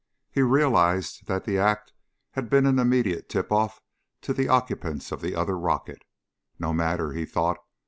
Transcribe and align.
He 0.31 0.41
realized 0.41 1.27
that 1.27 1.43
the 1.43 1.59
act 1.59 1.93
had 2.31 2.49
been 2.49 2.65
an 2.65 2.79
immediate 2.79 3.29
tip 3.29 3.51
off 3.51 3.81
to 4.21 4.33
the 4.33 4.47
occupants 4.49 5.11
of 5.11 5.21
the 5.21 5.35
other 5.35 5.59
rocket. 5.59 6.01
No 6.57 6.73
matter, 6.73 7.11
he 7.11 7.23
thought. 7.23 7.59